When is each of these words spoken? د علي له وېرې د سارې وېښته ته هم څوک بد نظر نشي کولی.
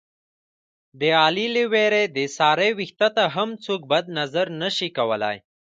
د 0.99 1.01
علي 1.21 1.47
له 1.55 1.63
وېرې 1.71 2.03
د 2.15 2.17
سارې 2.37 2.69
وېښته 2.77 3.07
ته 3.15 3.23
هم 3.35 3.49
څوک 3.65 3.81
بد 3.91 4.05
نظر 4.17 4.45
نشي 4.61 4.89
کولی. 4.97 5.37